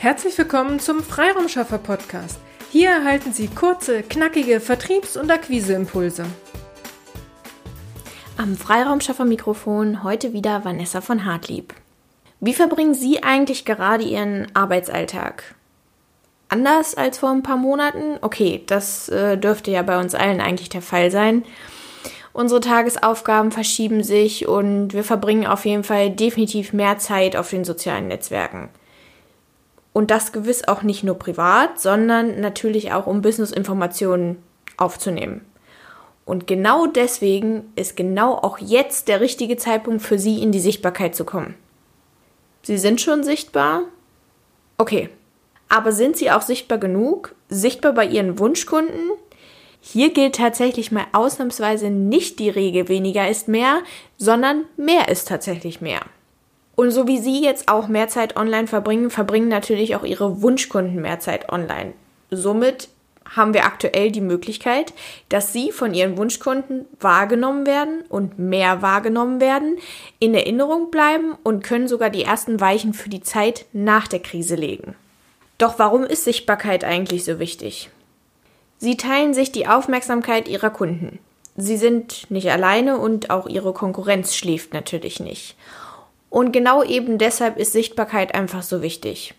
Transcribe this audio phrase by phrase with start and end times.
[0.00, 2.38] Herzlich willkommen zum Freiraumschaffer Podcast.
[2.72, 6.24] Hier erhalten Sie kurze, knackige Vertriebs- und Akquiseimpulse.
[8.38, 11.74] Am Freiraumschaffer Mikrofon heute wieder Vanessa von Hartlieb.
[12.40, 15.54] Wie verbringen Sie eigentlich gerade Ihren Arbeitsalltag?
[16.48, 18.16] Anders als vor ein paar Monaten?
[18.22, 21.44] Okay, das äh, dürfte ja bei uns allen eigentlich der Fall sein.
[22.32, 27.66] Unsere Tagesaufgaben verschieben sich und wir verbringen auf jeden Fall definitiv mehr Zeit auf den
[27.66, 28.70] sozialen Netzwerken.
[29.92, 34.42] Und das gewiss auch nicht nur privat, sondern natürlich auch, um Business-Informationen
[34.76, 35.44] aufzunehmen.
[36.24, 41.16] Und genau deswegen ist genau auch jetzt der richtige Zeitpunkt für Sie, in die Sichtbarkeit
[41.16, 41.56] zu kommen.
[42.62, 43.82] Sie sind schon sichtbar?
[44.78, 45.08] Okay.
[45.68, 47.34] Aber sind Sie auch sichtbar genug?
[47.48, 49.10] Sichtbar bei Ihren Wunschkunden?
[49.80, 53.80] Hier gilt tatsächlich mal ausnahmsweise nicht die Regel weniger ist mehr,
[54.18, 56.02] sondern mehr ist tatsächlich mehr.
[56.76, 61.00] Und so wie Sie jetzt auch mehr Zeit online verbringen, verbringen natürlich auch Ihre Wunschkunden
[61.00, 61.92] mehr Zeit online.
[62.30, 62.88] Somit
[63.36, 64.92] haben wir aktuell die Möglichkeit,
[65.28, 69.78] dass Sie von Ihren Wunschkunden wahrgenommen werden und mehr wahrgenommen werden,
[70.18, 74.56] in Erinnerung bleiben und können sogar die ersten Weichen für die Zeit nach der Krise
[74.56, 74.94] legen.
[75.58, 77.90] Doch warum ist Sichtbarkeit eigentlich so wichtig?
[78.78, 81.18] Sie teilen sich die Aufmerksamkeit Ihrer Kunden.
[81.56, 85.54] Sie sind nicht alleine und auch Ihre Konkurrenz schläft natürlich nicht.
[86.30, 89.34] Und genau eben deshalb ist Sichtbarkeit einfach so wichtig.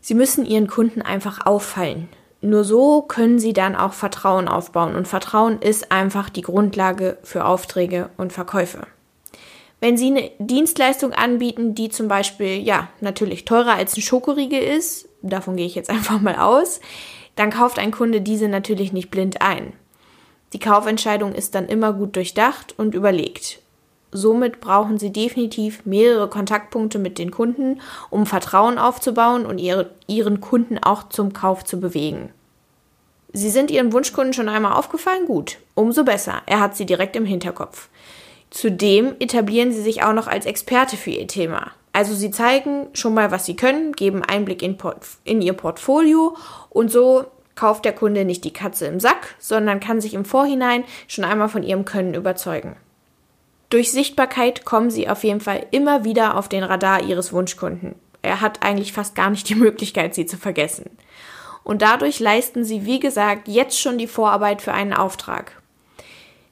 [0.00, 2.08] Sie müssen ihren Kunden einfach auffallen.
[2.40, 4.94] Nur so können sie dann auch Vertrauen aufbauen.
[4.94, 8.86] Und Vertrauen ist einfach die Grundlage für Aufträge und Verkäufe.
[9.80, 15.08] Wenn Sie eine Dienstleistung anbieten, die zum Beispiel, ja, natürlich teurer als ein Schokoriegel ist,
[15.22, 16.80] davon gehe ich jetzt einfach mal aus,
[17.36, 19.72] dann kauft ein Kunde diese natürlich nicht blind ein.
[20.52, 23.60] Die Kaufentscheidung ist dann immer gut durchdacht und überlegt.
[24.10, 30.40] Somit brauchen Sie definitiv mehrere Kontaktpunkte mit den Kunden, um Vertrauen aufzubauen und ihre, Ihren
[30.40, 32.30] Kunden auch zum Kauf zu bewegen.
[33.32, 35.26] Sie sind Ihren Wunschkunden schon einmal aufgefallen?
[35.26, 36.42] Gut, umso besser.
[36.46, 37.88] Er hat Sie direkt im Hinterkopf.
[38.50, 41.72] Zudem etablieren Sie sich auch noch als Experte für Ihr Thema.
[41.92, 46.36] Also Sie zeigen schon mal, was Sie können, geben Einblick in, Port in Ihr Portfolio
[46.70, 50.84] und so kauft der Kunde nicht die Katze im Sack, sondern kann sich im Vorhinein
[51.08, 52.76] schon einmal von Ihrem Können überzeugen.
[53.70, 57.94] Durch Sichtbarkeit kommen sie auf jeden Fall immer wieder auf den Radar ihres Wunschkunden.
[58.22, 60.90] Er hat eigentlich fast gar nicht die Möglichkeit, sie zu vergessen.
[61.64, 65.60] Und dadurch leisten sie, wie gesagt, jetzt schon die Vorarbeit für einen Auftrag.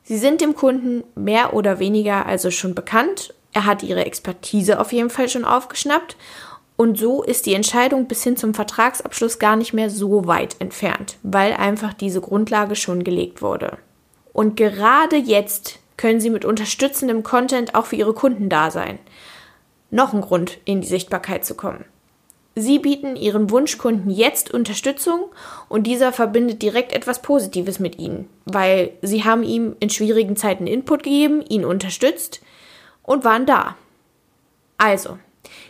[0.05, 3.35] Sie sind dem Kunden mehr oder weniger also schon bekannt.
[3.55, 6.17] Er hat ihre Expertise auf jeden Fall schon aufgeschnappt.
[6.77, 11.17] Und so ist die Entscheidung bis hin zum Vertragsabschluss gar nicht mehr so weit entfernt,
[11.23, 13.79] weil einfach diese Grundlage schon gelegt wurde.
[14.35, 18.99] Und gerade jetzt können Sie mit unterstützendem Content auch für Ihre Kunden da sein.
[19.91, 21.85] Noch ein Grund, in die Sichtbarkeit zu kommen.
[22.59, 25.27] Sie bieten Ihren Wunschkunden jetzt Unterstützung
[25.69, 30.67] und dieser verbindet direkt etwas Positives mit Ihnen, weil Sie haben ihm in schwierigen Zeiten
[30.67, 32.41] Input gegeben, ihn unterstützt
[33.03, 33.77] und waren da.
[34.79, 35.19] Also,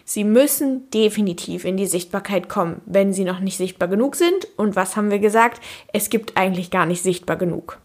[0.05, 4.47] Sie müssen definitiv in die Sichtbarkeit kommen, wenn Sie noch nicht sichtbar genug sind.
[4.57, 5.61] Und was haben wir gesagt?
[5.93, 7.79] Es gibt eigentlich gar nicht sichtbar genug.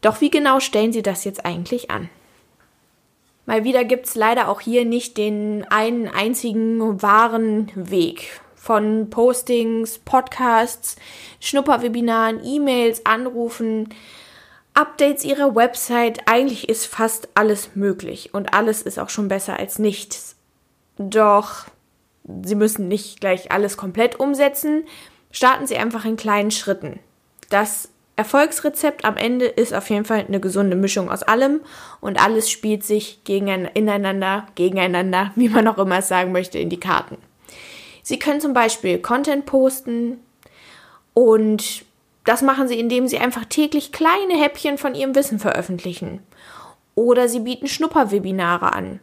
[0.00, 2.08] Doch wie genau stellen Sie das jetzt eigentlich an?
[3.46, 8.40] Mal wieder gibt es leider auch hier nicht den einen einzigen wahren Weg.
[8.54, 10.96] Von Postings, Podcasts,
[11.40, 13.88] Schnupperwebinaren, E-Mails, Anrufen,
[14.74, 16.20] Updates ihrer Website.
[16.26, 20.36] Eigentlich ist fast alles möglich und alles ist auch schon besser als nichts.
[20.98, 21.64] Doch
[22.42, 24.84] Sie müssen nicht gleich alles komplett umsetzen.
[25.32, 27.00] Starten Sie einfach in kleinen Schritten.
[27.48, 27.88] Das
[28.20, 31.62] Erfolgsrezept am Ende ist auf jeden Fall eine gesunde Mischung aus allem
[32.02, 36.78] und alles spielt sich ineinander, gegeneinander, wie man auch immer es sagen möchte, in die
[36.80, 37.16] Karten.
[38.02, 40.18] Sie können zum Beispiel Content posten
[41.14, 41.86] und
[42.24, 46.20] das machen Sie, indem Sie einfach täglich kleine Häppchen von Ihrem Wissen veröffentlichen.
[46.94, 49.00] Oder Sie bieten Schnupperwebinare an.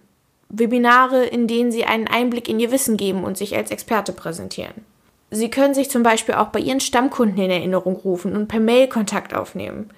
[0.50, 4.86] Webinare, in denen Sie einen Einblick in Ihr Wissen geben und sich als Experte präsentieren.
[5.30, 8.88] Sie können sich zum Beispiel auch bei Ihren Stammkunden in Erinnerung rufen und per Mail
[8.88, 9.90] Kontakt aufnehmen.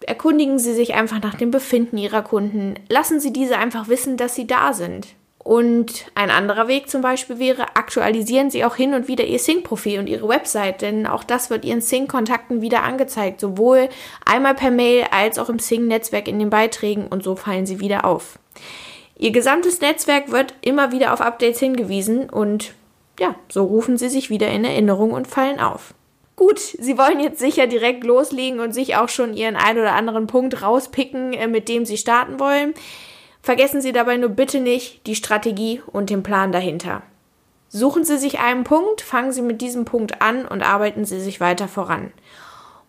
[0.00, 2.74] Erkundigen Sie sich einfach nach dem Befinden Ihrer Kunden.
[2.88, 5.08] Lassen Sie diese einfach wissen, dass Sie da sind.
[5.38, 10.00] Und ein anderer Weg zum Beispiel wäre, aktualisieren Sie auch hin und wieder Ihr Sync-Profil
[10.00, 13.88] und Ihre Website, denn auch das wird Ihren Sync-Kontakten wieder angezeigt, sowohl
[14.24, 18.04] einmal per Mail als auch im Sync-Netzwerk in den Beiträgen und so fallen Sie wieder
[18.04, 18.40] auf.
[19.16, 22.74] Ihr gesamtes Netzwerk wird immer wieder auf Updates hingewiesen und
[23.18, 25.94] ja, so rufen sie sich wieder in Erinnerung und fallen auf.
[26.36, 30.26] Gut, Sie wollen jetzt sicher direkt loslegen und sich auch schon Ihren ein oder anderen
[30.26, 32.74] Punkt rauspicken, äh, mit dem Sie starten wollen.
[33.42, 37.02] Vergessen Sie dabei nur bitte nicht die Strategie und den Plan dahinter.
[37.68, 41.40] Suchen Sie sich einen Punkt, fangen Sie mit diesem Punkt an und arbeiten Sie sich
[41.40, 42.12] weiter voran.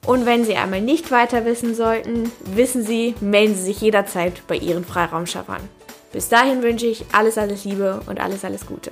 [0.06, 4.56] Und wenn Sie einmal nicht weiter wissen sollten, wissen Sie, melden Sie sich jederzeit bei
[4.56, 5.62] Ihren Freiraumschaffern.
[6.12, 8.91] Bis dahin wünsche ich alles, alles Liebe und alles, alles Gute.